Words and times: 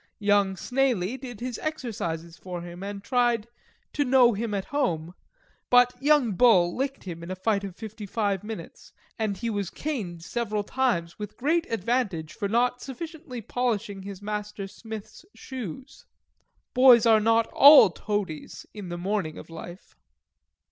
Young 0.17 0.55
Snaily 0.57 1.15
did 1.15 1.41
his 1.41 1.59
exercises 1.59 2.35
for 2.35 2.63
him, 2.63 2.81
and 2.81 3.03
tried 3.03 3.47
'to 3.93 4.03
know 4.03 4.33
him 4.33 4.51
at 4.55 4.65
home;' 4.73 5.13
but 5.69 5.93
Young 6.01 6.31
Bull 6.31 6.75
licked 6.75 7.03
him 7.03 7.21
in 7.21 7.29
a 7.29 7.35
fight 7.35 7.63
of 7.63 7.75
fifty 7.75 8.07
five 8.07 8.43
minutes, 8.43 8.93
and 9.19 9.37
he 9.37 9.49
was 9.51 9.69
caned 9.69 10.23
several 10.23 10.63
times 10.63 11.19
with 11.19 11.37
great 11.37 11.69
advantage 11.71 12.33
for 12.33 12.49
not 12.49 12.81
sufficiently 12.81 13.41
polishing 13.41 14.01
his 14.01 14.23
master 14.23 14.65
Smith's 14.67 15.23
shoes. 15.35 16.07
Boys 16.73 17.05
are 17.05 17.19
not 17.19 17.45
ALL 17.53 17.91
toadies 17.91 18.65
in 18.73 18.89
the 18.89 18.97
morning 18.97 19.37
of 19.37 19.51
life. 19.51 19.95